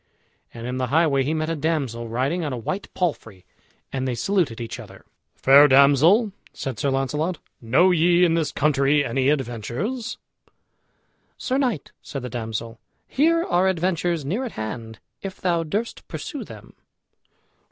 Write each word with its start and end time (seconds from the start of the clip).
And 0.51 0.65
in 0.65 0.79
the 0.79 0.87
highway 0.87 1.21
he 1.21 1.35
met 1.35 1.51
a 1.51 1.55
damsel 1.55 2.07
riding 2.07 2.43
on 2.43 2.51
a 2.51 2.57
white 2.57 2.91
palfrey, 2.95 3.45
and 3.93 4.07
they 4.07 4.15
saluted 4.15 4.59
each 4.59 4.79
other. 4.79 5.05
"Fair 5.35 5.67
damsel," 5.67 6.31
said 6.53 6.79
Sir 6.79 6.89
Launcelot, 6.89 7.37
"know 7.61 7.91
ye 7.91 8.25
in 8.25 8.33
this 8.33 8.51
country 8.51 9.05
any 9.05 9.29
adventures?" 9.29 10.17
"Sir 11.37 11.59
knight," 11.59 11.91
said 12.01 12.23
the 12.23 12.29
damsel, 12.29 12.79
"here 13.07 13.43
are 13.43 13.67
adventures 13.67 14.25
near 14.25 14.43
at 14.43 14.53
hand, 14.53 14.97
if 15.21 15.39
thou 15.39 15.61
durst 15.61 16.07
pursue 16.07 16.43
them." 16.43 16.73